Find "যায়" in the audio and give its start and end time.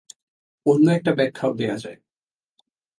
1.77-1.97